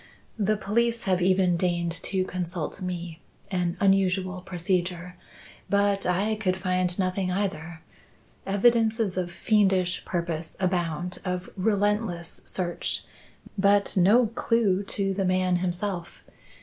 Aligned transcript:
The 0.39 0.57
police 0.57 1.03
have 1.03 1.21
even 1.21 1.55
deigned 1.55 1.91
to 2.05 2.25
consult 2.25 2.81
me, 2.81 3.19
an 3.51 3.77
unusual 3.79 4.41
procedure 4.41 5.15
but 5.69 6.07
I 6.07 6.33
could 6.37 6.57
find 6.57 6.97
nothing, 6.97 7.29
either. 7.31 7.81
Evidences 8.47 9.15
of 9.15 9.29
fiendish 9.29 10.03
purpose 10.03 10.57
abound 10.59 11.19
of 11.23 11.51
relentless 11.55 12.41
search 12.45 13.03
but 13.59 13.95
no 13.95 14.25
clue 14.25 14.81
to 14.85 15.13
the 15.13 15.23
man 15.23 15.57
himself. 15.57 16.23